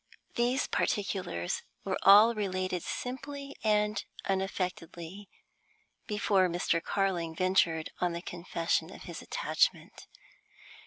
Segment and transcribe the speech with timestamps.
[0.33, 5.29] These particulars were all related simply and unaffectedly
[6.07, 6.81] before Mr.
[6.83, 10.07] Carling ventured on the confession of his attachment.